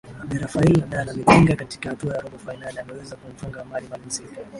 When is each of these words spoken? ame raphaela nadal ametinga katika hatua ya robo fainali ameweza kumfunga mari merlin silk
ame 0.23 0.37
raphaela 0.39 0.85
nadal 0.87 1.09
ametinga 1.09 1.55
katika 1.55 1.89
hatua 1.89 2.15
ya 2.15 2.21
robo 2.21 2.37
fainali 2.37 2.79
ameweza 2.79 3.15
kumfunga 3.15 3.65
mari 3.65 3.87
merlin 3.87 4.09
silk 4.09 4.29